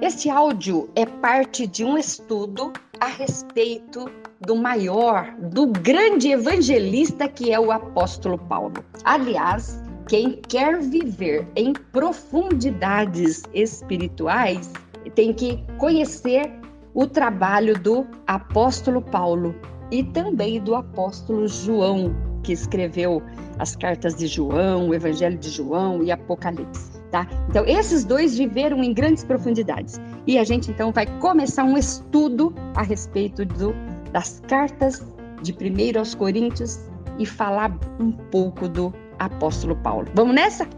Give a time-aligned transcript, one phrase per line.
[0.00, 7.52] Este áudio é parte de um estudo a respeito do maior, do grande evangelista que
[7.52, 8.84] é o apóstolo Paulo.
[9.04, 14.70] Aliás, quem quer viver em profundidades espirituais
[15.14, 16.52] tem que conhecer
[16.92, 19.54] o trabalho do apóstolo Paulo
[19.90, 22.14] e também do apóstolo João,
[22.44, 23.20] que escreveu
[23.58, 27.02] as cartas de João, o Evangelho de João e Apocalipse.
[27.10, 27.26] Tá?
[27.48, 30.00] Então, esses dois viveram em grandes profundidades.
[30.26, 33.72] E a gente então vai começar um estudo a respeito do,
[34.12, 35.04] das cartas
[35.42, 36.78] de 1 aos Coríntios
[37.18, 40.08] e falar um pouco do apóstolo Paulo.
[40.14, 40.68] Vamos nessa?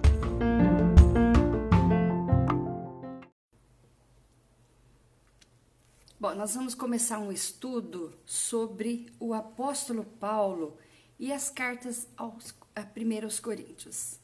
[6.19, 10.77] Bom, nós vamos começar um estudo sobre o apóstolo Paulo
[11.19, 14.19] e as cartas aos, a 1 Coríntios.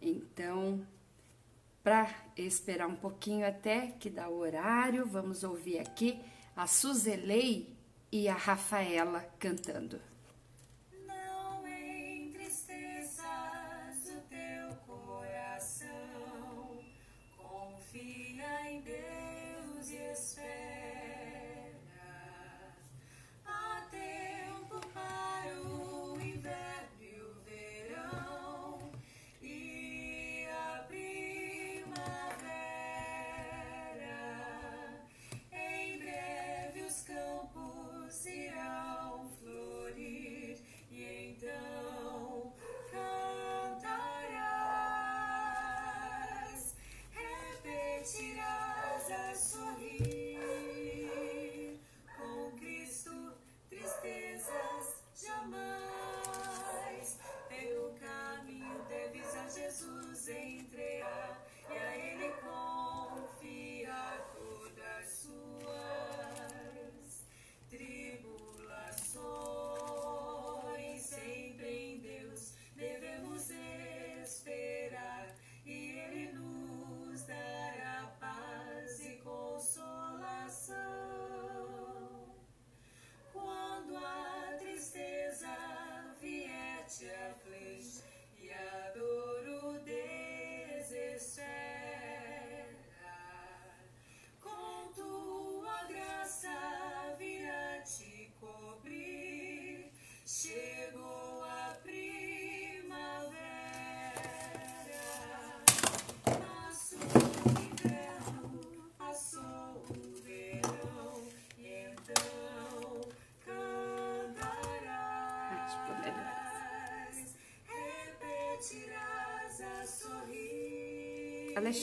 [0.00, 0.86] Então,
[1.82, 6.20] para esperar um pouquinho até que dá o horário, vamos ouvir aqui
[6.54, 7.74] a Suzelei
[8.12, 10.00] e a Rafaela cantando.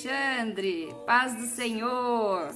[0.06, 2.52] Alexandre, paz do Senhor.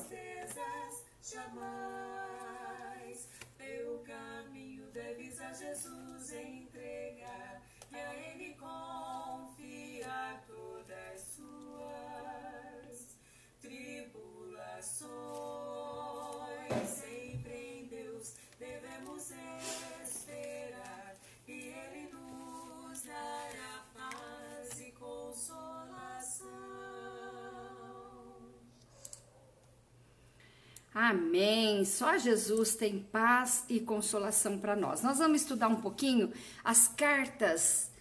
[31.85, 35.01] Só Jesus tem paz e consolação para nós.
[35.01, 36.31] Nós vamos estudar um pouquinho
[36.63, 37.91] as cartas,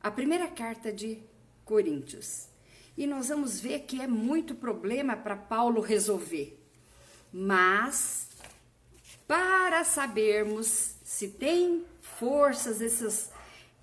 [0.00, 1.22] a primeira carta de
[1.64, 2.48] Coríntios.
[2.96, 6.58] E nós vamos ver que é muito problema para Paulo resolver.
[7.32, 8.28] Mas
[9.26, 13.30] para sabermos se tem forças esses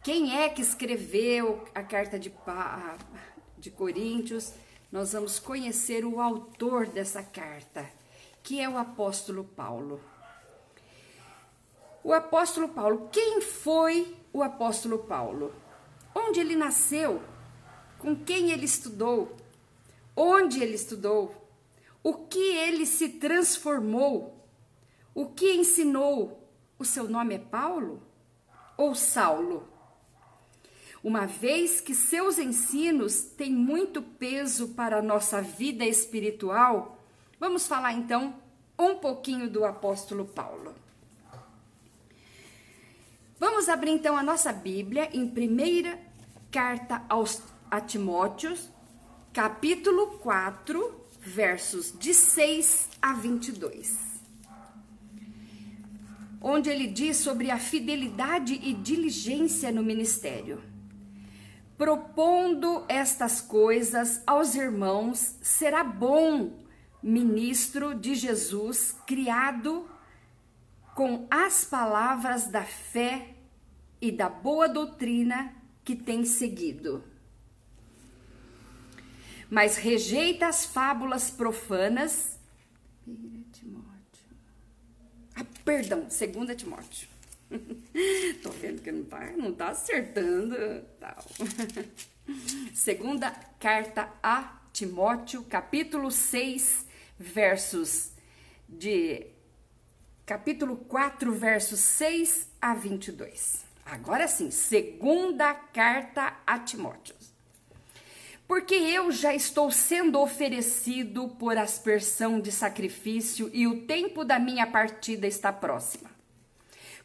[0.03, 2.31] quem é que escreveu a carta de,
[3.57, 4.53] de Coríntios,
[4.91, 7.89] nós vamos conhecer o autor dessa carta
[8.45, 9.99] que é o apóstolo Paulo.
[12.03, 15.51] O apóstolo Paulo, quem foi o apóstolo Paulo?
[16.13, 17.23] Onde ele nasceu?
[17.97, 19.35] Com quem ele estudou?
[20.15, 21.49] Onde ele estudou?
[22.03, 24.47] O que ele se transformou?
[25.15, 26.47] O que ensinou?
[26.77, 27.99] O seu nome é Paulo
[28.77, 29.67] ou Saulo?
[31.03, 36.94] Uma vez que seus ensinos têm muito peso para a nossa vida espiritual,
[37.39, 38.33] Vamos falar então
[38.79, 40.73] um pouquinho do apóstolo Paulo.
[43.37, 45.99] Vamos abrir então a nossa Bíblia em primeira
[46.49, 48.69] carta aos a Timóteos,
[49.33, 54.21] capítulo 4, versos de 6 a 22.
[56.41, 60.63] Onde ele diz sobre a fidelidade e diligência no ministério.
[61.77, 66.64] propondo estas coisas aos irmãos, será bom
[67.05, 69.87] ministro de Jesus, criado
[70.95, 73.35] com as palavras da fé
[74.01, 75.53] e da boa doutrina
[75.83, 77.03] que tem seguido.
[79.51, 82.39] Mas rejeita as fábulas profanas.
[85.35, 87.07] Ah, perdão, segunda Timóteo.
[88.41, 90.55] Tô vendo que não tá, não tá acertando.
[90.99, 91.23] Tal.
[92.73, 93.29] Segunda
[93.59, 96.85] carta a Timóteo, capítulo 6,
[97.17, 98.11] versos
[98.67, 99.27] de
[100.25, 103.63] capítulo 4, versos 6 a 22.
[103.85, 107.15] Agora sim, segunda carta a Timóteo.
[108.47, 114.67] Porque eu já estou sendo oferecido por aspersão de sacrifício e o tempo da minha
[114.67, 116.09] partida está próxima.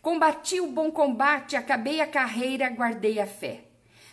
[0.02, 3.64] Combati o bom combate, acabei a carreira, guardei a fé.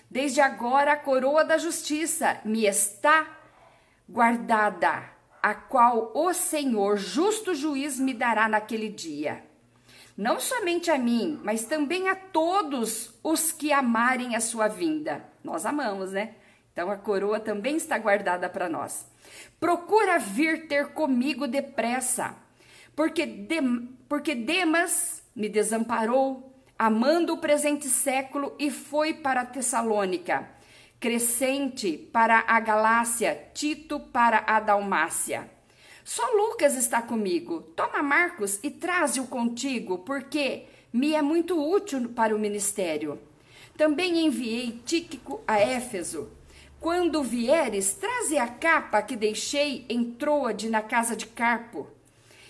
[0.09, 3.37] Desde agora a coroa da justiça me está
[4.07, 9.43] guardada a qual o Senhor, justo juiz, me dará naquele dia.
[10.17, 15.23] Não somente a mim, mas também a todos os que amarem a sua vinda.
[15.43, 16.33] Nós amamos, né?
[16.73, 19.05] Então a coroa também está guardada para nós.
[19.59, 22.35] Procura vir ter comigo depressa,
[22.95, 23.61] porque, de,
[24.09, 30.56] porque Demas me desamparou, amando o presente século, e foi para Tessalônica.
[30.99, 35.47] Crescente para a Galácia, Tito para a Dalmácia.
[36.03, 37.61] Só Lucas está comigo.
[37.75, 43.19] Toma Marcos e traze-o contigo, porque me é muito útil para o ministério.
[43.77, 46.31] Também enviei Tíquico a Éfeso.
[46.79, 51.87] Quando vieres, traze a capa que deixei em Troade na casa de Carpo,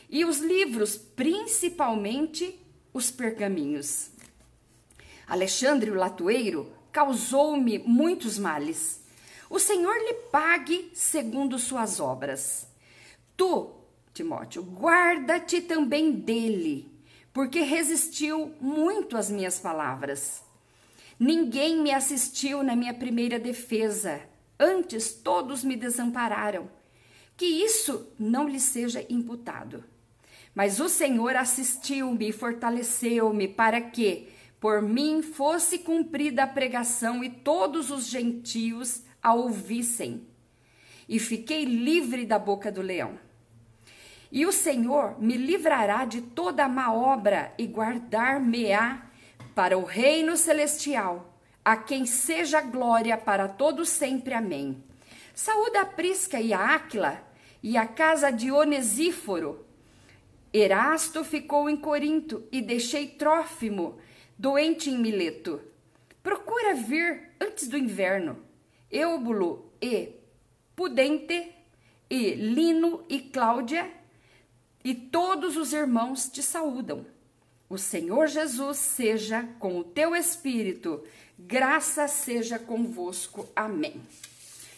[0.10, 2.58] e os livros, principalmente
[2.94, 4.10] os pergaminhos.
[5.28, 9.00] Alexandre o Latueiro causou-me muitos males.
[9.48, 12.68] O Senhor lhe pague segundo suas obras.
[13.38, 13.70] Tu,
[14.16, 16.92] Timóteo, guarda-te também dele,
[17.32, 20.42] porque resistiu muito às minhas palavras.
[21.20, 24.20] Ninguém me assistiu na minha primeira defesa,
[24.60, 26.68] antes todos me desampararam.
[27.38, 29.84] Que isso não lhe seja imputado.
[30.56, 34.30] Mas o Senhor assistiu-me e fortaleceu-me para que,
[34.60, 40.28] por mim fosse cumprida a pregação e todos os gentios a ouvissem.
[41.08, 43.20] E fiquei livre da boca do leão.
[44.32, 49.06] E o Senhor me livrará de toda má obra e guardar-me-á
[49.56, 54.34] para o reino celestial, a quem seja glória para todos sempre.
[54.34, 54.84] Amém.
[55.34, 57.24] Saúda a Prisca e a Áquila
[57.64, 59.66] e a casa de Onesíforo.
[60.52, 63.98] Erasto ficou em Corinto e deixei Trófimo
[64.38, 65.62] doente em Mileto.
[66.22, 68.38] Procura vir antes do inverno.
[68.92, 70.10] Eubulo e
[70.76, 71.52] Pudente
[72.10, 73.92] e Lino e Cláudia
[74.84, 77.06] e todos os irmãos te saúdam.
[77.70, 81.04] O Senhor Jesus seja com o teu espírito,
[81.38, 83.50] graça seja convosco.
[83.54, 84.02] Amém.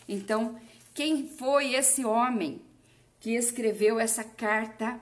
[0.07, 0.59] Então,
[0.95, 2.61] quem foi esse homem
[3.19, 4.99] que escreveu essa carta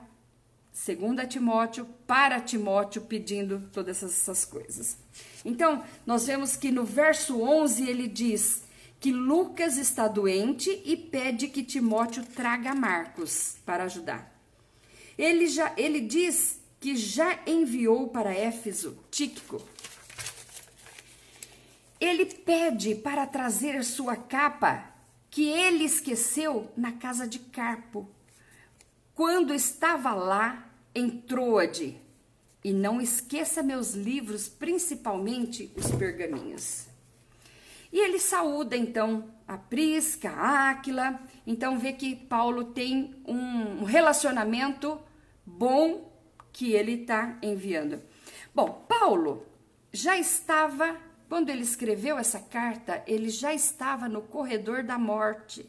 [0.78, 4.96] segunda Timóteo, para Timóteo, pedindo todas essas coisas.
[5.44, 8.62] Então, nós vemos que no verso 11 ele diz
[9.00, 14.32] que Lucas está doente e pede que Timóteo traga Marcos para ajudar.
[15.18, 19.60] Ele já ele diz que já enviou para Éfeso Tíquico.
[22.00, 24.94] Ele pede para trazer sua capa
[25.28, 28.08] que ele esqueceu na casa de Carpo.
[29.12, 30.67] Quando estava lá,
[30.98, 31.96] em Troade.
[32.62, 36.86] E não esqueça meus livros, principalmente os pergaminhos.
[37.92, 41.20] E ele saúda então a Prisca, a Áquila.
[41.46, 45.00] Então vê que Paulo tem um relacionamento
[45.46, 46.12] bom
[46.52, 48.02] que ele está enviando.
[48.54, 49.46] Bom, Paulo
[49.92, 50.96] já estava,
[51.28, 55.64] quando ele escreveu essa carta, ele já estava no corredor da morte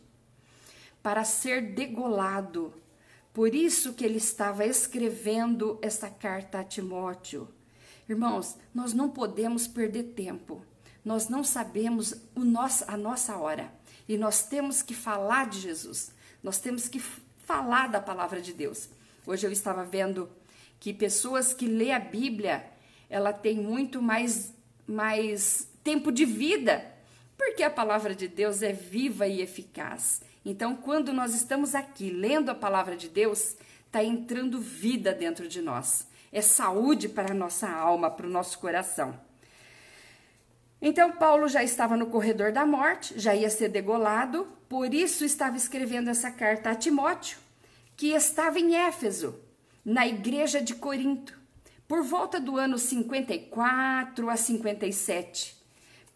[1.01, 2.73] para ser degolado
[3.39, 7.47] por isso que ele estava escrevendo esta carta a Timóteo.
[8.09, 10.61] Irmãos, nós não podemos perder tempo.
[11.05, 13.71] Nós não sabemos o nosso, a nossa hora.
[14.09, 16.11] E nós temos que falar de Jesus.
[16.43, 18.89] Nós temos que falar da palavra de Deus.
[19.25, 20.29] Hoje eu estava vendo
[20.77, 22.69] que pessoas que lê a Bíblia,
[23.09, 24.53] ela tem muito mais,
[24.85, 26.85] mais tempo de vida,
[27.37, 30.27] porque a palavra de Deus é viva e eficaz.
[30.49, 35.61] Então, quando nós estamos aqui lendo a palavra de Deus, está entrando vida dentro de
[35.61, 36.07] nós.
[36.31, 39.15] É saúde para a nossa alma, para o nosso coração.
[40.81, 45.55] Então, Paulo já estava no corredor da morte, já ia ser degolado, por isso estava
[45.55, 47.37] escrevendo essa carta a Timóteo,
[47.95, 49.39] que estava em Éfeso,
[49.85, 51.39] na igreja de Corinto,
[51.87, 55.58] por volta do ano 54 a 57.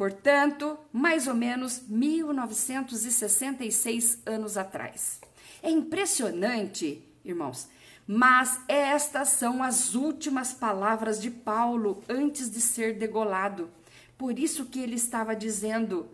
[0.03, 5.21] Portanto, mais ou menos 1966 anos atrás.
[5.61, 7.69] É impressionante, irmãos,
[8.05, 13.69] mas estas são as últimas palavras de Paulo antes de ser degolado.
[14.17, 16.09] Por isso que ele estava dizendo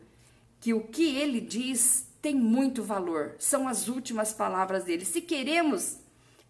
[0.61, 3.37] que o que ele diz tem muito valor.
[3.39, 5.03] São as últimas palavras dele.
[5.03, 5.97] Se queremos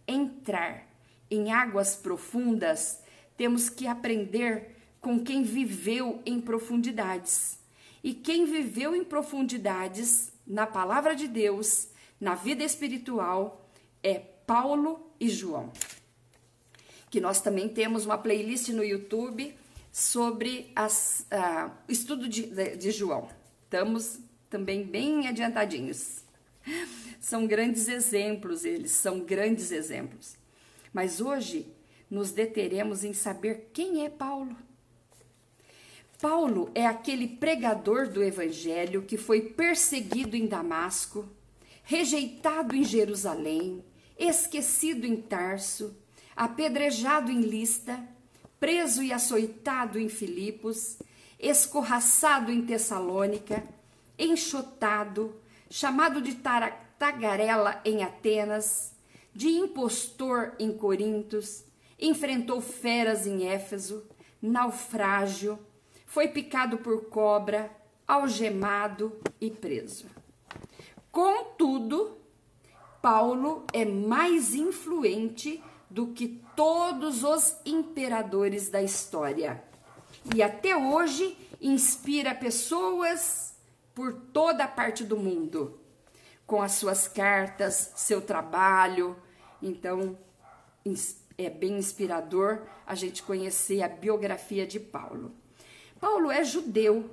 [0.05, 0.85] entrar
[1.31, 2.99] em águas profundas,
[3.37, 7.57] temos que aprender com quem viveu em profundidades.
[8.03, 11.89] E quem viveu em profundidades na palavra de Deus,
[12.19, 13.69] na vida espiritual,
[14.01, 15.71] é Paulo e João.
[17.09, 19.53] Que nós também temos uma playlist no YouTube
[19.91, 23.29] sobre o uh, estudo de, de João.
[23.63, 26.23] Estamos também bem adiantadinhos.
[27.19, 30.37] São grandes exemplos, eles são grandes exemplos.
[30.93, 31.71] Mas hoje
[32.09, 34.55] nos deteremos em saber quem é Paulo.
[36.21, 41.25] Paulo é aquele pregador do evangelho que foi perseguido em Damasco,
[41.81, 43.81] rejeitado em Jerusalém,
[44.17, 45.95] esquecido em Tarso,
[46.35, 47.97] apedrejado em Lista,
[48.59, 50.97] preso e açoitado em Filipos,
[51.39, 53.63] escorraçado em Tessalônica,
[54.17, 55.33] enxotado,
[55.69, 56.35] chamado de
[56.97, 58.93] tagarela em Atenas,
[59.33, 61.63] de impostor em Corintos,
[61.97, 64.03] enfrentou feras em Éfeso,
[64.41, 65.57] naufrágio,
[66.09, 67.69] foi picado por cobra,
[68.07, 70.07] algemado e preso.
[71.11, 72.17] Contudo,
[72.99, 79.63] Paulo é mais influente do que todos os imperadores da história.
[80.33, 83.55] E até hoje inspira pessoas
[83.93, 85.79] por toda a parte do mundo,
[86.47, 89.15] com as suas cartas, seu trabalho.
[89.61, 90.17] Então,
[91.37, 95.35] é bem inspirador a gente conhecer a biografia de Paulo.
[95.99, 97.09] Paulo é judeu,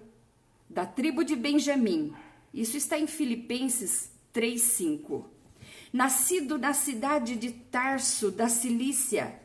[0.68, 2.14] da tribo de Benjamim.
[2.52, 5.36] Isso está em Filipenses 3:5
[5.92, 9.40] nascido na cidade de Tarso, da Cilícia.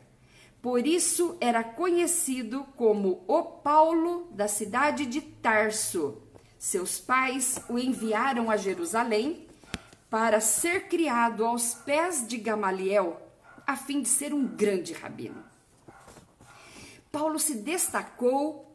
[0.60, 6.18] Por isso era conhecido como o Paulo da cidade de Tarso.
[6.58, 9.46] Seus pais o enviaram a Jerusalém
[10.08, 13.20] para ser criado aos pés de Gamaliel,
[13.66, 15.42] a fim de ser um grande rabino.
[17.10, 18.71] Paulo se destacou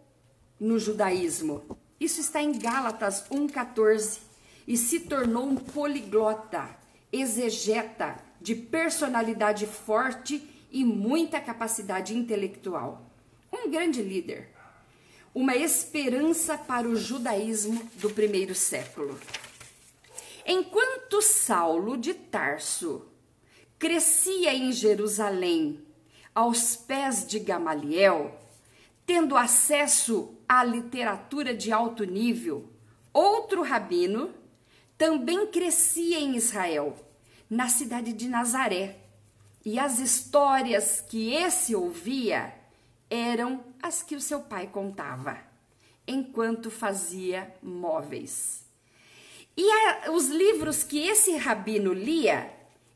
[0.59, 1.77] no judaísmo.
[1.99, 4.19] Isso está em Gálatas 1,14.
[4.67, 6.77] E se tornou um poliglota
[7.11, 13.09] exegeta, de personalidade forte e muita capacidade intelectual.
[13.51, 14.49] Um grande líder.
[15.33, 19.19] Uma esperança para o judaísmo do primeiro século.
[20.45, 23.05] Enquanto Saulo de Tarso
[23.77, 25.85] crescia em Jerusalém,
[26.33, 28.39] aos pés de Gamaliel,
[29.07, 32.69] tendo acesso à literatura de alto nível,
[33.13, 34.33] outro rabino
[34.97, 36.93] também crescia em Israel,
[37.49, 38.97] na cidade de Nazaré.
[39.63, 42.53] E as histórias que esse ouvia
[43.09, 45.37] eram as que o seu pai contava,
[46.05, 48.65] enquanto fazia móveis.
[49.55, 52.53] E a, os livros que esse rabino lia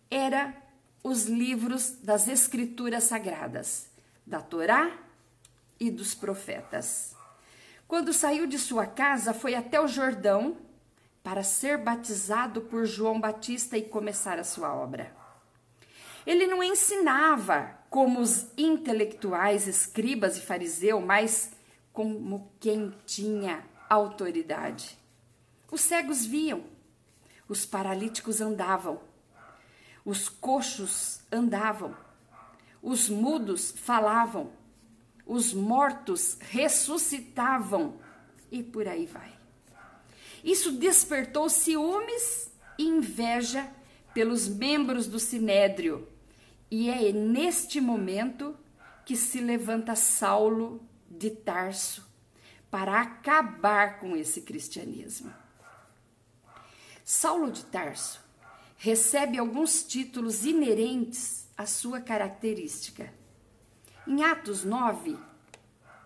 [0.09, 0.53] eram
[1.01, 3.87] os livros das escrituras sagradas,
[4.27, 5.09] da Torá
[5.81, 7.15] e dos profetas.
[7.87, 10.55] Quando saiu de sua casa, foi até o Jordão
[11.23, 15.11] para ser batizado por João Batista e começar a sua obra.
[16.23, 21.51] Ele não ensinava como os intelectuais, escribas e fariseus, mas
[21.91, 24.95] como quem tinha autoridade.
[25.71, 26.63] Os cegos viam,
[27.49, 29.01] os paralíticos andavam,
[30.05, 31.97] os coxos andavam,
[32.83, 34.60] os mudos falavam,
[35.25, 37.99] os mortos ressuscitavam
[38.51, 39.31] e por aí vai.
[40.43, 43.69] Isso despertou ciúmes e inveja
[44.13, 46.07] pelos membros do sinédrio.
[46.69, 48.57] E é neste momento
[49.05, 52.09] que se levanta Saulo de Tarso
[52.69, 55.33] para acabar com esse cristianismo.
[57.03, 58.21] Saulo de Tarso
[58.77, 63.13] recebe alguns títulos inerentes à sua característica.
[64.07, 65.17] Em Atos 9,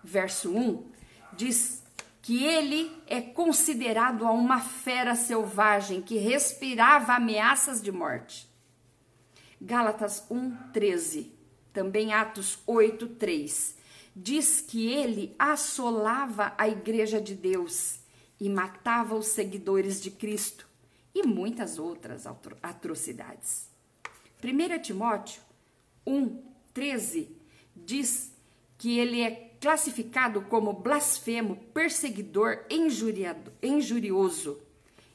[0.04, 0.92] verso 1,
[1.34, 1.82] diz
[2.22, 8.50] que ele é considerado uma fera selvagem que respirava ameaças de morte.
[9.62, 11.32] Gálatas 1:13,
[11.72, 13.76] também Atos 8:3.
[14.16, 18.00] diz que ele assolava a igreja de Deus
[18.40, 20.68] e matava os seguidores de Cristo
[21.14, 22.26] e muitas outras
[22.62, 23.70] atrocidades.
[24.42, 25.42] 1 Timóteo
[26.06, 26.42] 1,
[26.74, 27.35] 13
[27.76, 28.32] diz
[28.78, 34.62] que ele é classificado como blasfemo, perseguidor, injuriado, injurioso.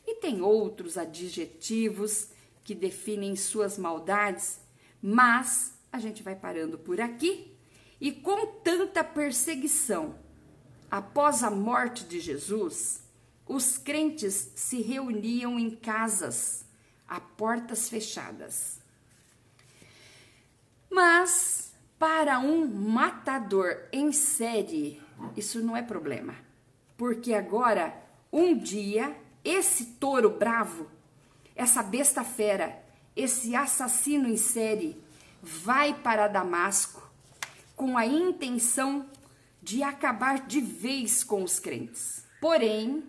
[0.07, 2.29] E tem outros adjetivos
[2.64, 4.61] que definem suas maldades,
[5.00, 7.57] mas a gente vai parando por aqui.
[8.00, 10.19] E com tanta perseguição,
[10.90, 13.02] após a morte de Jesus,
[13.47, 16.64] os crentes se reuniam em casas,
[17.07, 18.81] a portas fechadas.
[20.90, 21.70] Mas
[22.00, 24.99] para um matador em série,
[25.37, 26.35] isso não é problema,
[26.97, 27.95] porque agora,
[28.33, 29.14] um dia,
[29.45, 30.90] esse touro bravo,
[31.54, 32.83] essa besta fera,
[33.14, 34.99] esse assassino em série,
[35.42, 37.07] vai para Damasco
[37.76, 39.07] com a intenção
[39.62, 42.25] de acabar de vez com os crentes.
[42.40, 43.04] Porém,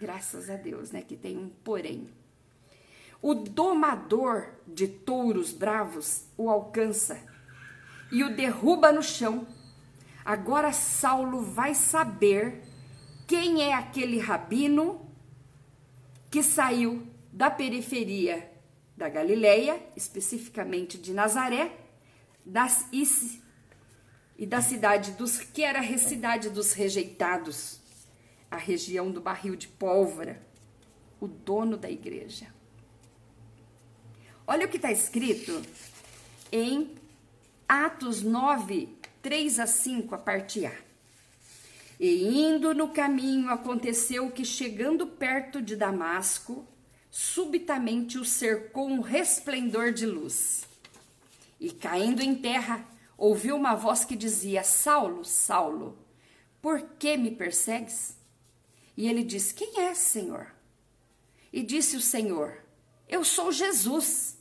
[0.00, 2.08] graças a Deus, né, que tem um porém.
[3.20, 7.34] O domador de touros bravos o alcança
[8.10, 9.46] e o derruba no chão.
[10.24, 12.62] Agora Saulo vai saber
[13.26, 15.08] quem é aquele rabino
[16.30, 18.50] que saiu da periferia
[18.96, 21.76] da Galileia, especificamente de Nazaré,
[22.44, 22.86] das
[24.38, 27.80] e da cidade dos que era a cidade dos rejeitados,
[28.50, 30.40] a região do barril de pólvora,
[31.20, 32.46] o dono da igreja.
[34.46, 35.60] Olha o que está escrito
[36.52, 36.94] em
[37.68, 38.88] Atos 9,
[39.20, 40.72] 3 a 5, a parte A.
[41.98, 46.64] E indo no caminho, aconteceu que, chegando perto de Damasco,
[47.10, 50.64] subitamente o cercou um resplendor de luz.
[51.58, 52.86] E caindo em terra,
[53.18, 55.98] ouviu uma voz que dizia: Saulo, Saulo,
[56.62, 58.16] por que me persegues?
[58.96, 60.54] E ele disse: Quem é, Senhor?
[61.52, 62.62] E disse o Senhor:
[63.08, 64.38] Eu sou Jesus,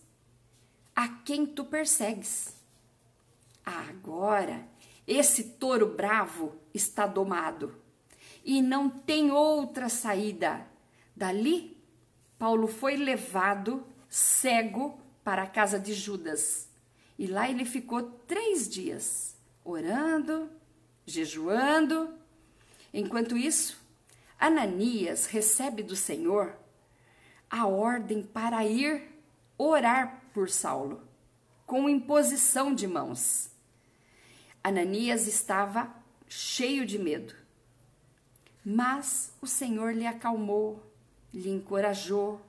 [0.96, 2.54] a quem tu persegues.
[3.66, 4.68] Agora,
[5.08, 7.76] esse touro bravo está domado
[8.44, 10.68] e não tem outra saída.
[11.16, 11.76] Dali
[12.38, 16.70] Paulo foi levado cego para a casa de Judas.
[17.18, 20.50] E lá ele ficou três dias, orando,
[21.06, 22.14] jejuando.
[22.94, 23.82] Enquanto isso,
[24.40, 26.56] Ananias recebe do Senhor
[27.50, 29.02] a ordem para ir
[29.58, 31.02] orar por Saulo,
[31.66, 33.55] com imposição de mãos.
[34.68, 35.96] Ananias estava
[36.28, 37.36] cheio de medo,
[38.66, 40.84] mas o Senhor lhe acalmou
[41.32, 42.42] lhe encorajou,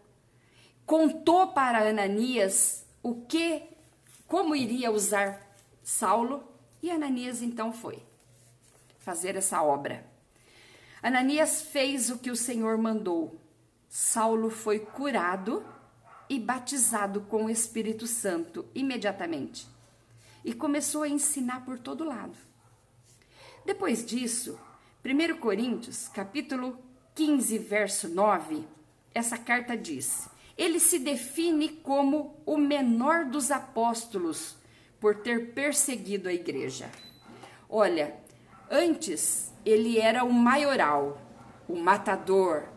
[0.86, 3.64] contou para Ananias o que,
[4.26, 6.42] como iria usar Saulo,
[6.82, 8.02] e Ananias então foi
[8.98, 10.02] fazer essa obra.
[11.02, 13.38] Ananias fez o que o Senhor mandou.
[13.90, 15.62] Saulo foi curado
[16.30, 19.75] e batizado com o Espírito Santo imediatamente
[20.46, 22.38] e começou a ensinar por todo lado.
[23.66, 24.56] Depois disso,
[25.04, 26.78] 1 Coríntios, capítulo
[27.16, 28.64] 15, verso 9,
[29.12, 34.56] essa carta diz: ele se define como o menor dos apóstolos
[35.00, 36.90] por ter perseguido a igreja.
[37.68, 38.16] Olha,
[38.70, 41.20] antes ele era o maioral,
[41.68, 42.68] o matador,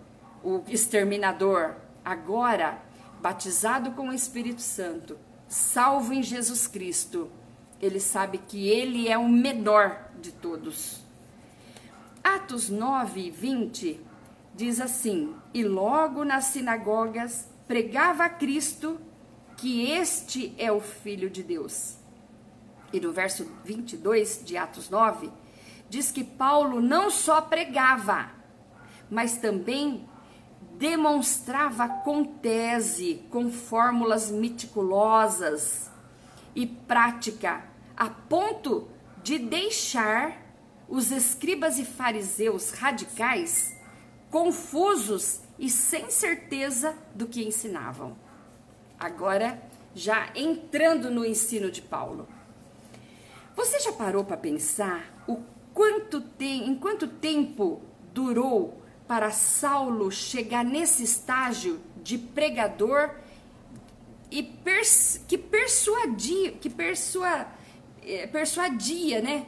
[0.43, 1.75] o exterminador.
[2.03, 2.81] Agora,
[3.21, 7.31] batizado com o Espírito Santo, salvo em Jesus Cristo,
[7.81, 11.01] ele sabe que ele é o menor de todos.
[12.23, 13.99] Atos 9 e 20
[14.53, 18.99] diz assim: E logo nas sinagogas pregava a Cristo
[19.55, 21.97] que este é o Filho de Deus.
[22.91, 25.29] E no verso 22 de Atos 9,
[25.89, 28.31] diz que Paulo não só pregava,
[29.09, 30.07] mas também
[30.77, 35.91] demonstrava com tese, com fórmulas meticulosas
[36.55, 37.63] e prática,
[37.99, 38.87] a ponto
[39.21, 40.41] de deixar
[40.87, 43.77] os escribas e fariseus radicais
[44.31, 48.15] confusos e sem certeza do que ensinavam.
[48.97, 49.61] Agora,
[49.93, 52.27] já entrando no ensino de Paulo.
[53.55, 55.41] Você já parou para pensar o
[55.73, 57.81] quanto tem, em quanto tempo
[58.13, 63.15] durou para Saulo chegar nesse estágio de pregador
[64.31, 67.47] e pers, que persuadia, que persua,
[68.05, 69.45] eh, persuadia, né?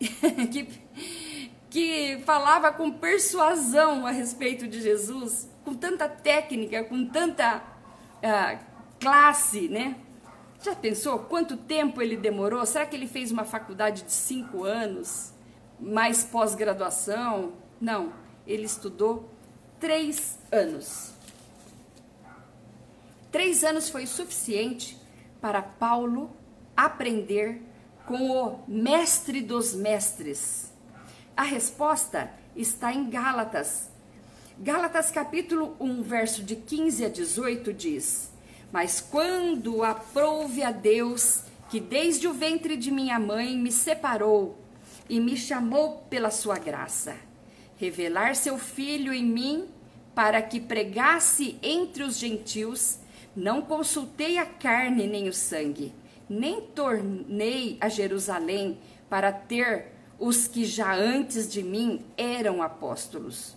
[0.50, 0.82] que
[1.72, 7.62] que falava com persuasão a respeito de Jesus, com tanta técnica, com tanta
[8.18, 8.58] uh,
[9.00, 9.96] classe, né?
[10.62, 12.64] Já pensou quanto tempo ele demorou?
[12.66, 15.32] Será que ele fez uma faculdade de cinco anos,
[15.80, 17.54] mais pós-graduação?
[17.80, 18.12] Não,
[18.46, 19.30] ele estudou
[19.80, 21.14] três anos.
[23.30, 24.98] Três anos foi suficiente
[25.40, 26.36] para Paulo
[26.76, 27.62] aprender
[28.06, 30.72] com o mestre dos mestres.
[31.36, 33.90] A resposta está em Gálatas.
[34.58, 38.32] Gálatas capítulo 1, verso de 15 a 18 diz:
[38.72, 44.58] mas quando aprouve a Deus, que desde o ventre de minha mãe me separou
[45.08, 47.14] e me chamou pela sua graça,
[47.76, 49.68] revelar seu filho em mim
[50.14, 52.98] para que pregasse entre os gentios,
[53.36, 55.92] não consultei a carne nem o sangue,
[56.28, 63.56] nem tornei a Jerusalém para ter os que já antes de mim eram apóstolos.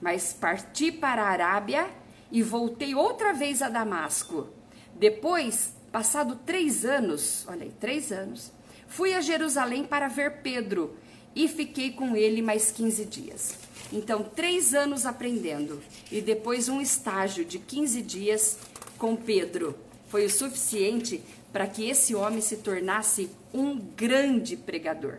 [0.00, 1.88] Mas parti para a Arábia
[2.30, 4.48] e voltei outra vez a Damasco.
[4.94, 8.52] Depois, passado três anos, olha aí, três anos,
[8.86, 10.94] fui a Jerusalém para ver Pedro
[11.34, 13.58] e fiquei com ele mais 15 dias.
[13.92, 18.58] Então, três anos aprendendo e depois um estágio de 15 dias
[18.98, 19.76] com Pedro
[20.08, 21.22] foi o suficiente
[21.54, 25.18] para que esse homem se tornasse um grande pregador.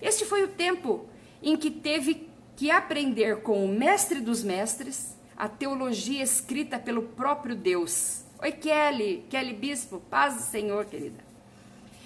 [0.00, 1.04] Este foi o tempo
[1.42, 7.56] em que teve que aprender com o mestre dos mestres, a teologia escrita pelo próprio
[7.56, 8.22] Deus.
[8.40, 11.24] Oi, Kelly, Kelly Bispo, paz do Senhor, querida.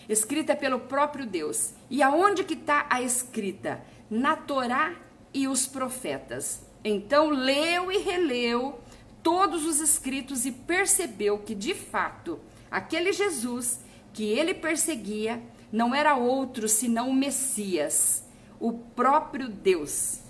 [0.09, 1.75] Escrita pelo próprio Deus.
[1.91, 3.83] E aonde que está a escrita?
[4.09, 4.95] Na Torá
[5.35, 6.63] e os profetas.
[6.83, 8.81] Então leu e releu
[9.23, 13.81] todos os escritos e percebeu que de fato aquele Jesus
[14.13, 18.25] que ele perseguia não era outro senão o Messias,
[18.59, 20.21] o próprio Deus.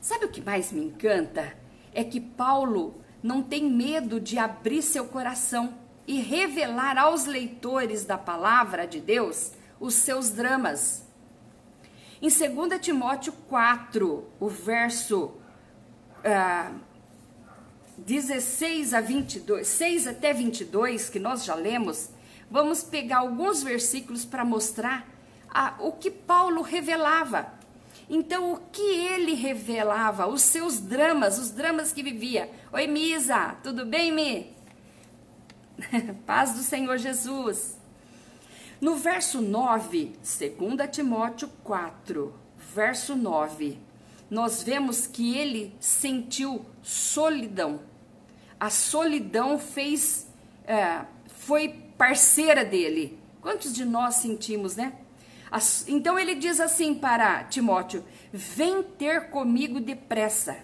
[0.00, 1.60] Sabe o que mais me encanta?
[1.92, 5.74] é que Paulo não tem medo de abrir seu coração
[6.06, 11.06] e revelar aos leitores da palavra de Deus os seus dramas.
[12.20, 15.32] Em 2 Timóteo 4, o verso
[16.24, 16.72] ah,
[18.10, 22.08] 16 a 22, 6 até 22, que nós já lemos,
[22.50, 25.08] vamos pegar alguns versículos para mostrar
[25.48, 27.60] ah, o que Paulo revelava
[28.12, 30.26] então, o que ele revelava?
[30.26, 32.50] Os seus dramas, os dramas que vivia.
[32.72, 34.52] Oi, Misa, tudo bem, Mi?
[36.26, 37.78] Paz do Senhor Jesus.
[38.80, 42.34] No verso 9, 2 Timóteo 4,
[42.74, 43.78] verso 9,
[44.28, 47.89] nós vemos que ele sentiu solidão.
[48.60, 50.28] A solidão fez,
[50.66, 53.18] é, foi parceira dele.
[53.40, 54.92] Quantos de nós sentimos, né?
[55.88, 60.58] Então ele diz assim para Timóteo: Vem ter comigo depressa.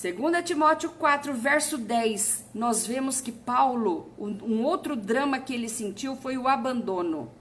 [0.00, 6.14] 2 Timóteo 4, verso 10, nós vemos que Paulo, um outro drama que ele sentiu
[6.14, 7.32] foi o abandono.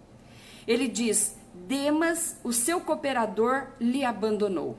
[0.67, 4.75] Ele diz: Demas, o seu cooperador, lhe abandonou.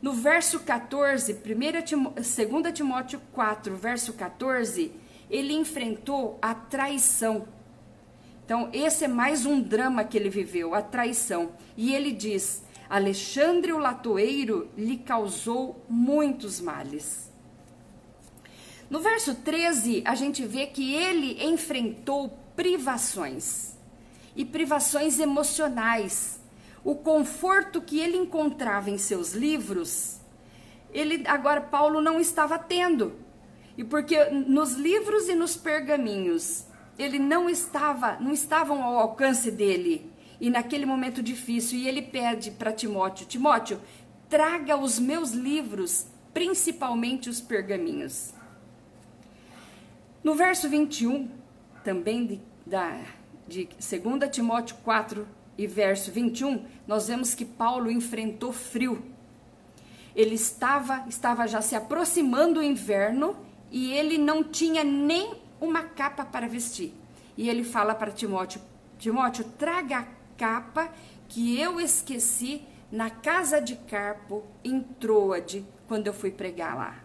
[0.00, 4.92] No verso 14, 2 Timóteo 4, verso 14,
[5.30, 7.48] ele enfrentou a traição.
[8.44, 11.52] Então, esse é mais um drama que ele viveu, a traição.
[11.76, 17.32] E ele diz: Alexandre o latoeiro lhe causou muitos males.
[18.88, 23.74] No verso 13, a gente vê que ele enfrentou privações
[24.36, 26.40] e privações emocionais.
[26.86, 30.20] O conforto que ele encontrava em seus livros,
[30.94, 33.16] ele agora Paulo não estava tendo.
[33.76, 36.64] E porque nos livros e nos pergaminhos
[36.96, 42.52] ele não estava, não estavam ao alcance dele e naquele momento difícil, e ele pede
[42.52, 43.80] para Timóteo: Timóteo,
[44.28, 48.32] traga os meus livros, principalmente os pergaminhos.
[50.22, 51.28] No verso 21,
[51.82, 53.02] também de, da,
[53.48, 55.26] de 2 Timóteo 4
[55.58, 59.02] e verso 21, nós vemos que Paulo enfrentou frio.
[60.14, 63.36] Ele estava, estava já se aproximando o inverno
[63.70, 66.94] e ele não tinha nem uma capa para vestir.
[67.36, 68.60] E ele fala para Timóteo:
[68.98, 70.90] Timóteo, traga a capa
[71.28, 77.02] que eu esqueci na casa de Carpo, em Troade, quando eu fui pregar lá.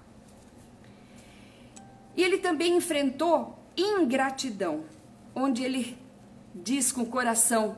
[2.15, 4.83] E ele também enfrentou ingratidão,
[5.33, 5.97] onde ele
[6.53, 7.77] diz com o coração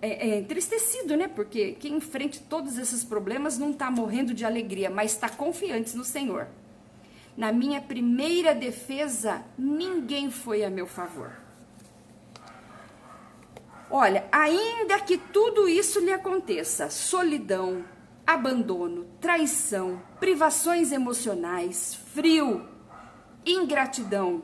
[0.00, 1.28] é, é, entristecido, né?
[1.28, 6.04] Porque quem enfrenta todos esses problemas não está morrendo de alegria, mas está confiante no
[6.04, 6.46] Senhor.
[7.36, 11.32] Na minha primeira defesa, ninguém foi a meu favor.
[13.90, 17.84] Olha, ainda que tudo isso lhe aconteça, solidão,
[18.26, 22.68] abandono, traição, privações emocionais, frio,
[23.46, 24.42] ingratidão,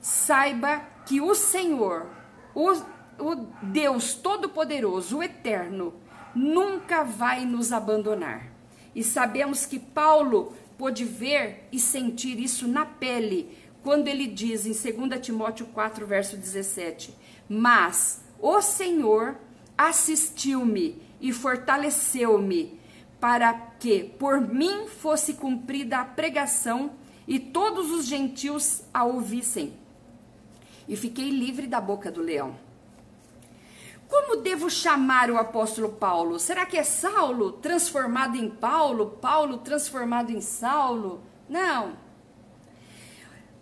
[0.00, 2.06] saiba que o Senhor,
[2.54, 2.72] o,
[3.18, 5.94] o Deus Todo-Poderoso, o Eterno,
[6.34, 8.52] nunca vai nos abandonar.
[8.94, 14.72] E sabemos que Paulo pôde ver e sentir isso na pele, quando ele diz em
[14.72, 17.14] 2 Timóteo 4, verso 17:
[17.48, 19.36] Mas o Senhor
[19.76, 22.78] assistiu-me e fortaleceu-me,
[23.20, 26.92] para que por mim fosse cumprida a pregação
[27.26, 29.74] e todos os gentios a ouvissem.
[30.88, 32.67] E fiquei livre da boca do leão.
[34.08, 36.38] Como devo chamar o apóstolo Paulo?
[36.38, 39.18] Será que é Saulo transformado em Paulo?
[39.20, 41.22] Paulo transformado em Saulo?
[41.48, 41.96] Não.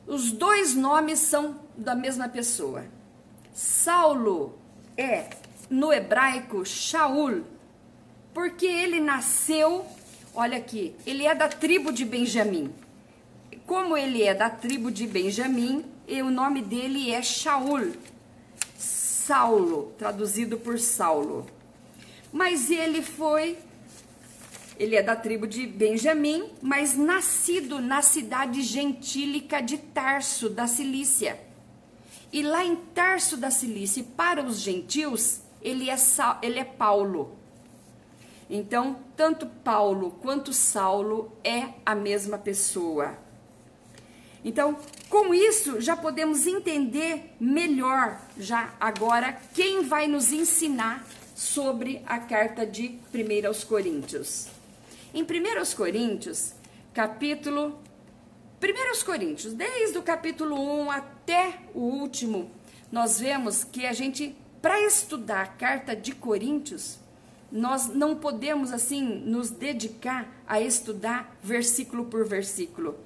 [0.06, 2.84] Os dois nomes são da mesma pessoa.
[3.52, 4.56] Saulo
[4.96, 5.28] é,
[5.68, 7.42] no hebraico, Shaul,
[8.32, 9.84] porque ele nasceu,
[10.34, 12.72] olha aqui, ele é da tribo de Benjamim.
[13.66, 17.94] Como ele é da tribo de Benjamim, o nome dele é Shaul.
[19.26, 21.44] Saulo, traduzido por Saulo.
[22.32, 23.58] Mas ele foi,
[24.78, 31.40] ele é da tribo de Benjamim, mas nascido na cidade gentílica de Tarso, da Cilícia.
[32.32, 35.96] E lá em Tarso da Cilícia, para os gentios, ele é,
[36.40, 37.36] ele é Paulo.
[38.48, 43.18] Então, tanto Paulo quanto Saulo é a mesma pessoa.
[44.46, 44.78] Então,
[45.10, 51.04] com isso, já podemos entender melhor, já agora, quem vai nos ensinar
[51.34, 54.46] sobre a carta de 1 aos Coríntios.
[55.12, 56.52] Em 1 aos Coríntios,
[56.94, 57.80] capítulo
[58.62, 60.54] 1 aos Coríntios, desde o capítulo
[60.84, 62.48] 1 até o último,
[62.92, 67.00] nós vemos que a gente, para estudar a carta de Coríntios,
[67.50, 72.96] nós não podemos assim nos dedicar a estudar versículo por versículo.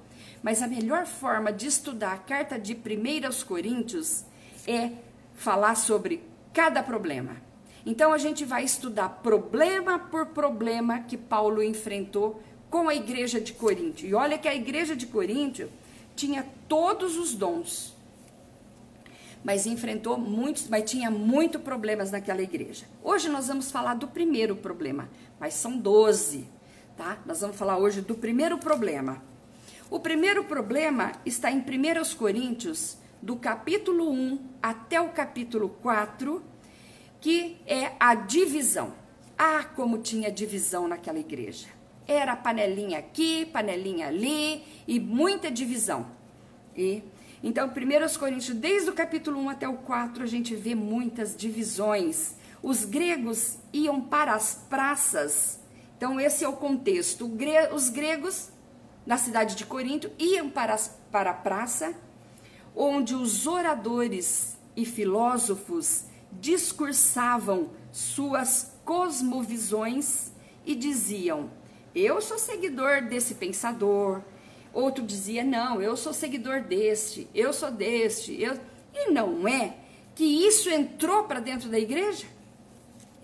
[0.41, 4.23] Mas a melhor forma de estudar a carta de 1 aos Coríntios
[4.67, 4.91] é
[5.35, 6.23] falar sobre
[6.53, 7.37] cada problema.
[7.85, 13.53] Então a gente vai estudar problema por problema que Paulo enfrentou com a igreja de
[13.53, 14.05] Corinto.
[14.05, 15.69] E olha que a igreja de Corinto
[16.15, 17.95] tinha todos os dons,
[19.43, 22.85] mas enfrentou muitos, mas tinha muito problemas naquela igreja.
[23.03, 26.47] Hoje nós vamos falar do primeiro problema, mas são 12,
[26.95, 27.17] tá?
[27.25, 29.21] Nós vamos falar hoje do primeiro problema.
[29.91, 36.41] O primeiro problema está em 1 Coríntios, do capítulo 1 até o capítulo 4,
[37.19, 38.93] que é a divisão.
[39.37, 41.67] Ah, como tinha divisão naquela igreja.
[42.07, 46.07] Era panelinha aqui, panelinha ali e muita divisão.
[46.73, 47.03] E
[47.43, 52.35] então, 1 Coríntios, desde o capítulo 1 até o 4, a gente vê muitas divisões.
[52.63, 55.59] Os gregos iam para as praças.
[55.97, 57.29] Então, esse é o contexto.
[57.73, 58.51] Os gregos
[59.05, 60.77] na cidade de Corinto, iam para,
[61.11, 61.93] para a praça,
[62.75, 70.31] onde os oradores e filósofos discursavam suas cosmovisões
[70.65, 71.49] e diziam:
[71.93, 74.21] Eu sou seguidor desse pensador.
[74.73, 78.39] Outro dizia: Não, eu sou seguidor deste, eu sou deste.
[78.41, 78.57] Eu...
[78.93, 79.75] E não é
[80.15, 82.27] que isso entrou para dentro da igreja?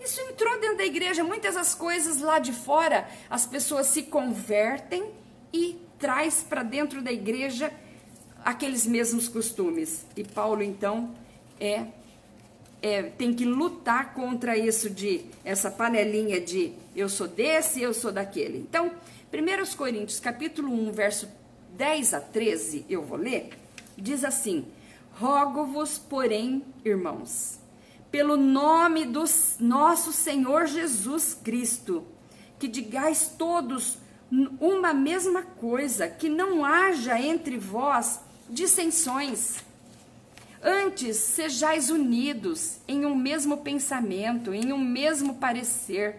[0.00, 1.24] Isso entrou dentro da igreja.
[1.24, 5.12] Muitas das coisas lá de fora, as pessoas se convertem
[5.52, 7.72] e traz para dentro da igreja
[8.44, 10.06] aqueles mesmos costumes.
[10.16, 11.14] E Paulo então
[11.60, 11.86] é,
[12.80, 18.12] é, tem que lutar contra isso de essa panelinha de eu sou desse, eu sou
[18.12, 18.58] daquele.
[18.58, 18.92] Então,
[19.32, 21.28] 1 Coríntios capítulo 1, verso
[21.76, 23.50] 10 a 13, eu vou ler,
[23.96, 24.64] diz assim:
[25.12, 27.58] Rogo-vos, porém, irmãos,
[28.10, 29.24] pelo nome do
[29.60, 32.04] nosso Senhor Jesus Cristo,
[32.58, 33.98] que digais todos
[34.30, 39.56] uma mesma coisa, que não haja entre vós dissensões.
[40.62, 46.16] Antes sejais unidos em um mesmo pensamento, em um mesmo parecer.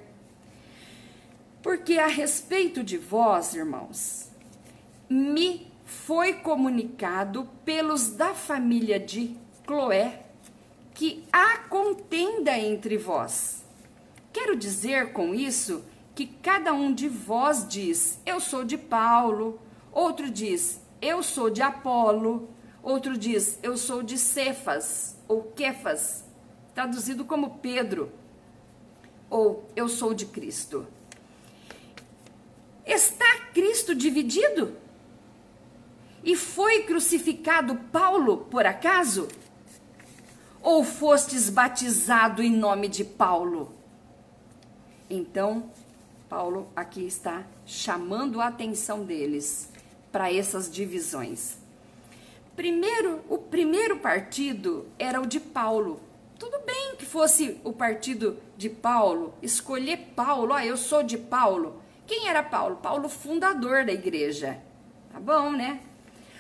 [1.61, 4.29] Porque a respeito de vós, irmãos,
[5.09, 10.25] me foi comunicado pelos da família de Cloé
[10.93, 13.63] que há contenda entre vós.
[14.31, 15.83] Quero dizer com isso
[16.19, 19.57] que cada um de vós diz: Eu sou de Paulo,
[19.89, 22.49] outro diz: Eu sou de Apolo,
[22.83, 26.25] outro diz: Eu sou de Cefas ou Kefas,
[26.75, 28.11] traduzido como Pedro,
[29.29, 30.85] ou Eu sou de Cristo.
[32.85, 34.75] Está Cristo dividido?
[36.21, 39.29] E foi crucificado Paulo por acaso?
[40.61, 43.73] Ou fostes batizado em nome de Paulo?
[45.09, 45.71] Então,
[46.29, 49.67] Paulo aqui está chamando a atenção deles
[50.11, 51.57] para essas divisões.
[52.55, 55.99] Primeiro, o primeiro partido era o de Paulo.
[56.37, 61.81] Tudo bem que fosse o partido de Paulo, escolher Paulo, ó, eu sou de Paulo.
[62.05, 62.75] Quem era Paulo?
[62.75, 64.61] Paulo, fundador da igreja.
[65.11, 65.81] Tá bom, né?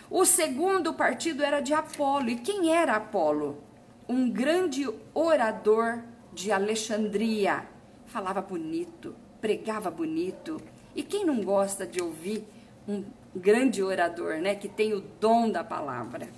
[0.09, 2.29] O segundo partido era de Apolo.
[2.29, 3.63] E quem era Apolo?
[4.07, 7.67] Um grande orador de Alexandria.
[8.05, 10.61] Falava bonito, pregava bonito.
[10.95, 12.45] E quem não gosta de ouvir
[12.87, 13.03] um
[13.35, 16.29] grande orador, né, que tem o dom da palavra?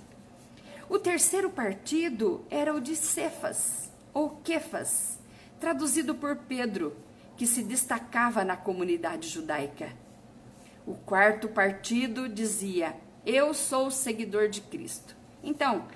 [0.88, 5.18] O terceiro partido era o de Cefas, ou Kefas,
[5.58, 6.94] traduzido por Pedro,
[7.36, 9.88] que se destacava na comunidade judaica.
[10.86, 15.16] O quarto partido dizia: Eu sou seguidor de Cristo.
[15.42, 15.86] Então,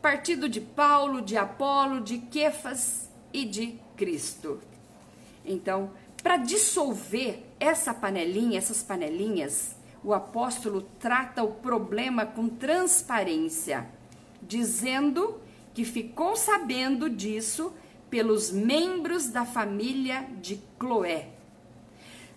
[0.00, 4.60] partido de Paulo, de Apolo, de Kefas e de Cristo.
[5.44, 5.90] Então,
[6.22, 13.88] para dissolver essa panelinha, essas panelinhas, o apóstolo trata o problema com transparência,
[14.42, 15.40] dizendo
[15.74, 17.72] que ficou sabendo disso
[18.08, 21.28] pelos membros da família de Cloé.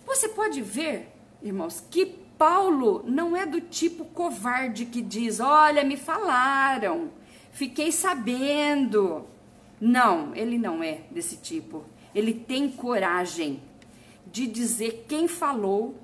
[0.04, 1.12] Você pode ver,
[1.42, 7.10] irmãos, que Paulo não é do tipo covarde que diz: Olha, me falaram,
[7.52, 9.26] fiquei sabendo.
[9.80, 11.84] Não, ele não é desse tipo.
[12.14, 13.62] Ele tem coragem
[14.32, 15.98] de dizer quem falou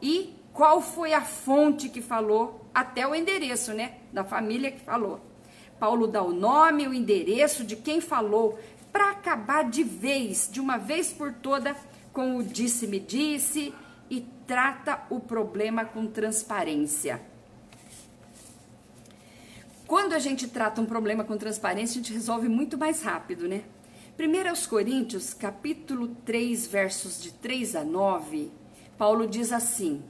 [0.00, 3.98] e qual foi a fonte que falou, até o endereço, né?
[4.12, 5.20] Da família que falou.
[5.78, 8.58] Paulo dá o nome, o endereço de quem falou,
[8.92, 11.74] para acabar de vez, de uma vez por toda,
[12.12, 13.74] com o disse-me disse
[14.10, 17.20] e trata o problema com transparência.
[19.86, 23.62] Quando a gente trata um problema com transparência, a gente resolve muito mais rápido, né?
[24.18, 28.52] 1 aos Coríntios, capítulo 3, versos de 3 a 9,
[28.98, 30.02] Paulo diz assim: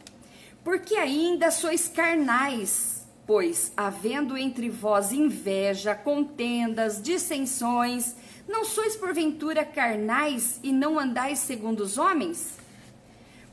[0.64, 8.16] Porque ainda sois carnais, pois, havendo entre vós inveja, contendas, dissensões,
[8.48, 12.58] não sois porventura carnais e não andais segundo os homens?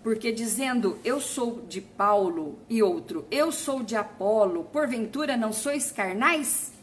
[0.02, 5.92] Porque dizendo eu sou de Paulo e outro eu sou de Apolo, porventura não sois
[5.92, 6.74] carnais?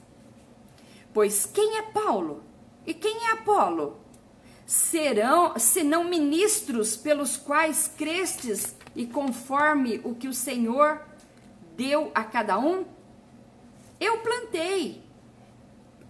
[1.12, 2.45] Pois quem é Paulo
[2.86, 3.98] e quem é Apolo?
[4.66, 11.00] Serão, senão ministros pelos quais crestes e conforme o que o Senhor
[11.76, 12.84] deu a cada um?
[14.00, 15.02] Eu plantei,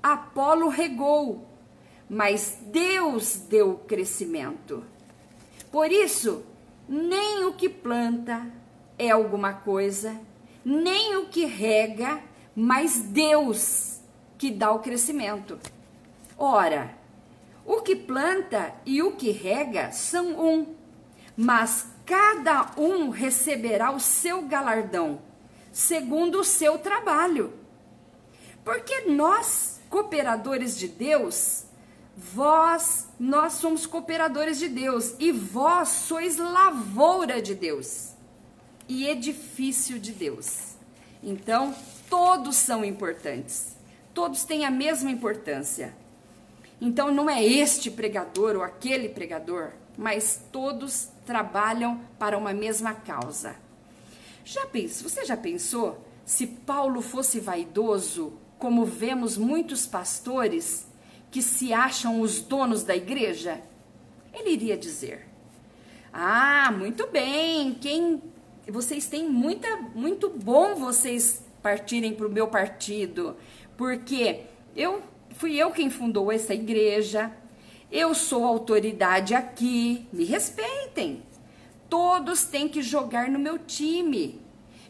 [0.03, 1.47] Apolo regou,
[2.09, 4.85] mas Deus deu o crescimento.
[5.71, 6.45] Por isso,
[6.89, 8.47] nem o que planta
[8.99, 10.19] é alguma coisa,
[10.65, 12.21] nem o que rega,
[12.55, 14.01] mas Deus
[14.39, 15.59] que dá o crescimento.
[16.39, 16.97] Ora,
[17.65, 20.75] o que planta e o que rega são um,
[21.37, 25.21] mas cada um receberá o seu galardão,
[25.73, 27.53] segundo o seu trabalho.
[28.65, 31.65] Porque nós, cooperadores de Deus,
[32.17, 38.11] vós, nós somos cooperadores de Deus e vós sois lavoura de Deus
[38.89, 40.75] e edifício de Deus.
[41.23, 41.75] Então,
[42.09, 43.77] todos são importantes.
[44.15, 45.95] Todos têm a mesma importância.
[46.81, 53.57] Então não é este pregador ou aquele pregador, mas todos trabalham para uma mesma causa.
[54.45, 60.87] Já pensou, você já pensou se Paulo fosse vaidoso, como vemos muitos pastores
[61.31, 63.61] que se acham os donos da igreja?
[64.33, 65.27] Ele iria dizer:
[66.13, 68.23] "Ah, muito bem, quem
[68.69, 73.37] vocês têm muita muito bom vocês partirem para o meu partido,
[73.77, 74.43] porque
[74.75, 75.03] eu
[75.37, 77.31] Fui eu quem fundou essa igreja.
[77.93, 80.07] Eu sou autoridade aqui.
[80.11, 81.23] Me respeitem.
[81.91, 84.41] Todos têm que jogar no meu time,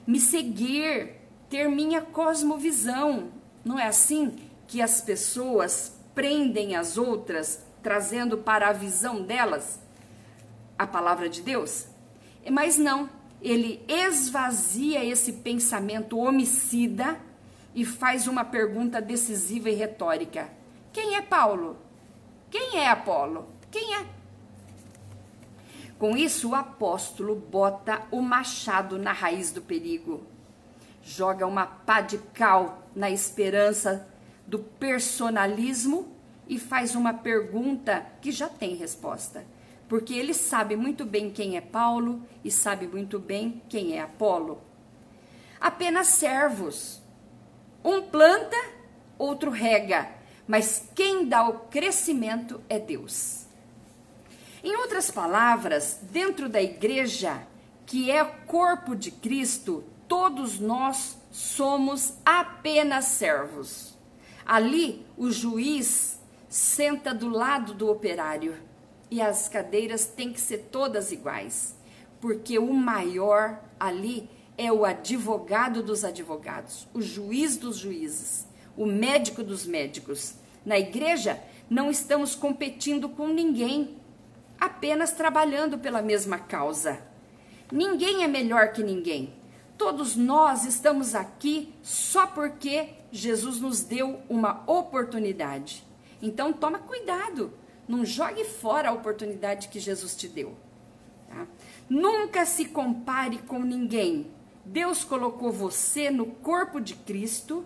[0.06, 1.14] me seguir,
[1.50, 3.32] ter minha cosmovisão.
[3.64, 9.78] Não é assim que as pessoas prendem as outras, trazendo para a visão delas
[10.78, 11.86] a palavra de Deus?
[12.50, 13.10] Mas não,
[13.42, 17.20] ele esvazia esse pensamento homicida
[17.76, 20.48] e faz uma pergunta decisiva e retórica:
[20.90, 21.76] Quem é Paulo?
[22.50, 23.46] Quem é Apolo?
[23.70, 24.06] Quem é?
[25.98, 30.26] Com isso, o apóstolo bota o machado na raiz do perigo,
[31.02, 34.08] joga uma pá de cal na esperança
[34.46, 36.16] do personalismo
[36.48, 39.44] e faz uma pergunta que já tem resposta,
[39.88, 44.62] porque ele sabe muito bem quem é Paulo e sabe muito bem quem é Apolo.
[45.60, 47.02] Apenas servos,
[47.86, 48.56] um planta,
[49.16, 50.10] outro rega,
[50.46, 53.46] mas quem dá o crescimento é Deus.
[54.62, 57.46] Em outras palavras, dentro da igreja,
[57.86, 63.96] que é corpo de Cristo, todos nós somos apenas servos.
[64.44, 66.18] Ali, o juiz
[66.48, 68.56] senta do lado do operário
[69.08, 71.76] e as cadeiras têm que ser todas iguais,
[72.20, 74.28] porque o maior ali
[74.58, 78.46] é o advogado dos advogados, o juiz dos juízes,
[78.76, 80.34] o médico dos médicos.
[80.64, 83.96] Na igreja, não estamos competindo com ninguém,
[84.58, 87.00] apenas trabalhando pela mesma causa.
[87.70, 89.34] Ninguém é melhor que ninguém.
[89.76, 95.84] Todos nós estamos aqui só porque Jesus nos deu uma oportunidade.
[96.22, 97.52] Então toma cuidado,
[97.86, 100.56] não jogue fora a oportunidade que Jesus te deu.
[101.28, 101.46] Tá?
[101.88, 104.30] Nunca se compare com ninguém.
[104.66, 107.64] Deus colocou você no corpo de Cristo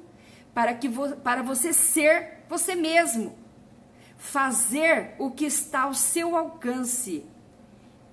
[0.52, 0.88] para que
[1.22, 3.38] para você ser você mesmo,
[4.18, 7.24] fazer o que está ao seu alcance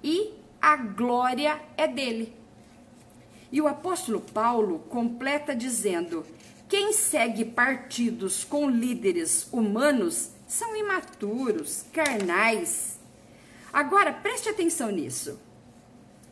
[0.01, 2.33] e a glória é dele.
[3.51, 6.25] E o apóstolo Paulo completa dizendo:
[6.69, 12.99] quem segue partidos com líderes humanos são imaturos, carnais.
[13.73, 15.39] Agora, preste atenção nisso.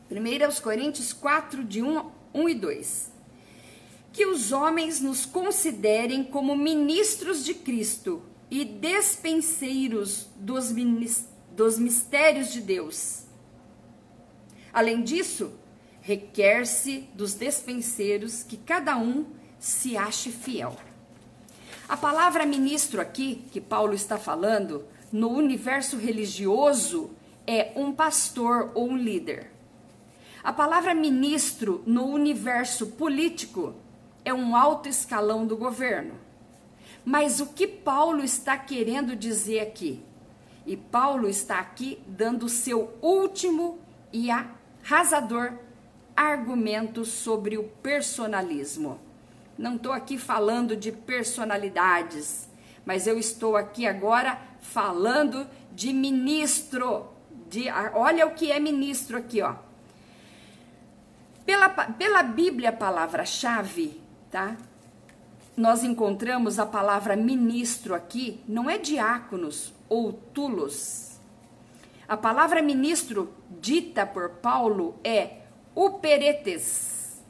[0.10, 3.11] 1 Coríntios 4, de 1, 1 e 2.
[4.11, 8.21] Que os homens nos considerem como ministros de Cristo
[8.51, 10.73] e despenseiros dos,
[11.55, 13.23] dos mistérios de Deus.
[14.71, 15.53] Além disso,
[16.01, 19.25] requer-se dos despenseiros que cada um
[19.57, 20.75] se ache fiel.
[21.88, 27.11] A palavra ministro aqui, que Paulo está falando, no universo religioso,
[27.47, 29.55] é um pastor ou um líder.
[30.45, 33.73] A palavra ministro no universo político
[34.23, 36.13] é um alto escalão do governo.
[37.03, 40.03] Mas o que Paulo está querendo dizer aqui?
[40.63, 43.79] E Paulo está aqui dando seu último
[44.13, 45.53] e arrasador
[46.15, 48.99] argumento sobre o personalismo.
[49.57, 52.47] Não estou aqui falando de personalidades,
[52.85, 57.07] mas eu estou aqui agora falando de ministro.
[57.49, 57.65] De,
[57.95, 59.64] olha o que é ministro aqui, ó.
[61.45, 64.57] Pela, pela Bíblia, palavra-chave, tá?
[65.55, 71.19] Nós encontramos a palavra ministro aqui, não é diáconos ou tulos.
[72.07, 75.41] A palavra ministro dita por Paulo é
[75.73, 77.23] uperetes.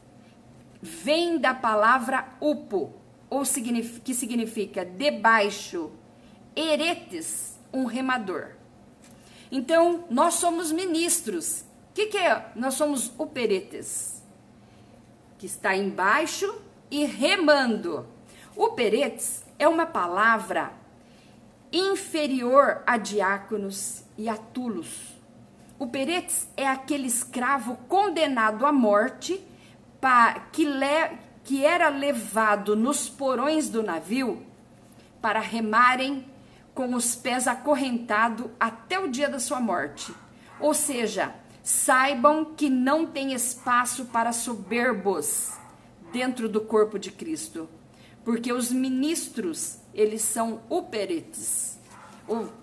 [0.82, 2.93] Vem da palavra upo,
[3.30, 3.43] ou
[4.03, 5.91] que significa debaixo.
[6.55, 8.51] Eretes, um remador.
[9.51, 11.63] Então, nós somos ministros.
[11.96, 12.52] O que, que é?
[12.58, 14.22] Nós somos uperetes,
[15.38, 18.06] que está embaixo e remando.
[18.54, 20.74] Uperetes é uma palavra
[21.72, 25.16] inferior a diáconos e a tulos.
[25.80, 29.41] O peretes é aquele escravo condenado à morte
[30.52, 34.46] que, le, que era levado nos porões do navio
[35.22, 36.26] para remarem
[36.74, 40.14] com os pés acorrentados até o dia da sua morte.
[40.60, 41.34] Ou seja,
[41.66, 45.53] saibam que não tem espaço para soberbos
[46.13, 47.68] dentro do corpo de Cristo,
[48.24, 51.80] porque os ministros, eles são uperetes,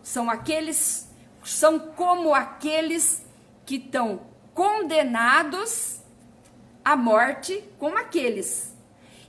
[0.04, 1.10] são aqueles
[1.44, 3.26] são como aqueles
[3.66, 4.20] que estão
[4.54, 6.00] condenados
[6.84, 8.72] à morte, como aqueles,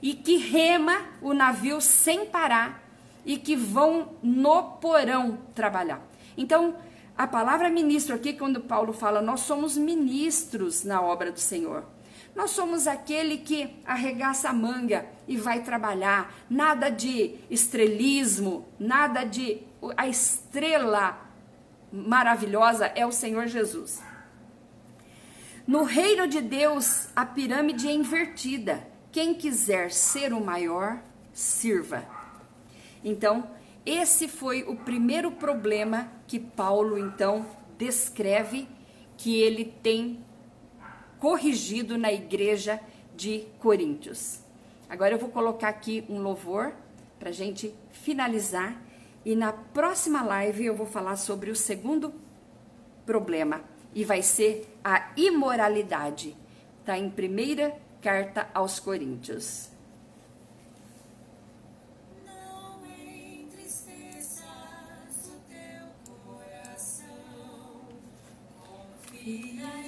[0.00, 2.80] e que rema o navio sem parar
[3.24, 6.00] e que vão no porão trabalhar.
[6.36, 6.76] Então,
[7.16, 11.84] a palavra ministro aqui, quando Paulo fala, nós somos ministros na obra do Senhor.
[12.34, 16.34] Nós somos aquele que arregaça a manga e vai trabalhar.
[16.50, 19.62] Nada de estrelismo, nada de
[19.96, 21.16] a estrela
[21.92, 24.02] maravilhosa é o Senhor Jesus.
[25.66, 28.86] No reino de Deus, a pirâmide é invertida.
[29.12, 30.98] Quem quiser ser o maior,
[31.32, 32.04] sirva.
[33.04, 33.48] Então,
[33.86, 37.46] esse foi o primeiro problema que Paulo então
[37.76, 38.68] descreve
[39.16, 40.24] que ele tem
[41.18, 42.80] corrigido na igreja
[43.16, 44.40] de Coríntios.
[44.88, 46.74] Agora eu vou colocar aqui um louvor
[47.18, 48.80] para gente finalizar
[49.24, 52.12] e na próxima live eu vou falar sobre o segundo
[53.06, 53.62] problema
[53.94, 56.36] e vai ser a imoralidade.
[56.80, 59.73] Está em primeira carta aos Coríntios.
[69.26, 69.83] Yeah.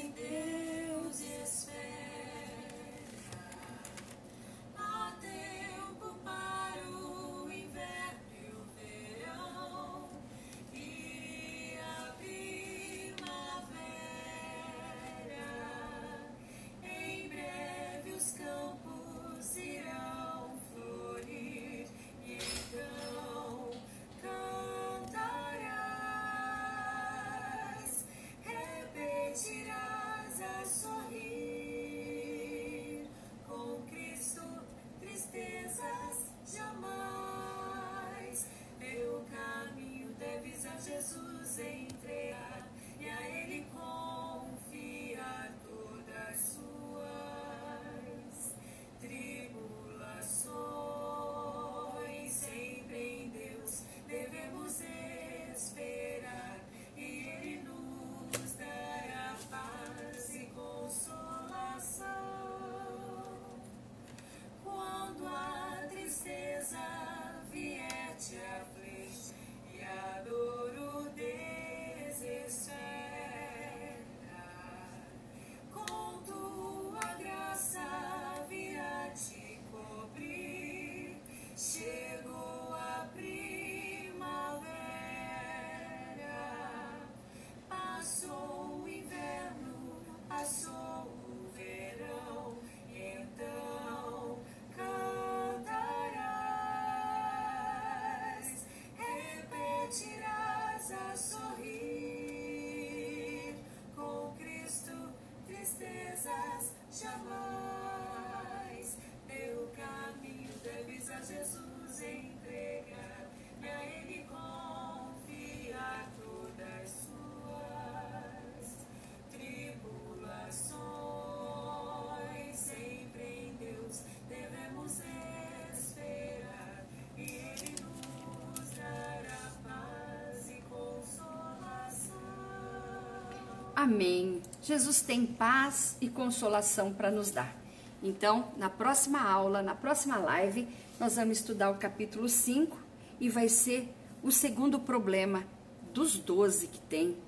[133.76, 134.40] Amém.
[134.62, 137.54] Jesus tem paz e consolação para nos dar.
[138.02, 140.66] Então, na próxima aula, na próxima live,
[140.98, 142.74] nós vamos estudar o capítulo 5
[143.20, 145.44] e vai ser o segundo problema
[145.92, 147.18] dos 12 que tem,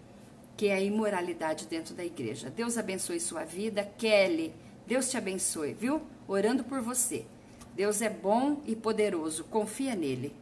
[0.57, 2.49] que é a imoralidade dentro da igreja.
[2.49, 3.85] Deus abençoe sua vida.
[3.99, 4.55] Kelly,
[4.87, 6.01] Deus te abençoe, viu?
[6.27, 7.27] Orando por você.
[7.77, 10.35] Deus é bom e poderoso, confia nele.